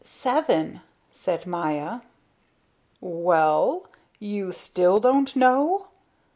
"Seven," 0.03 0.81
said 1.11 1.45
Maya. 1.45 1.99
"Well? 3.01 3.81
Well? 3.81 3.87
You 4.19 4.51
still 4.51 4.99
don't 4.99 5.35
know. 5.35 5.89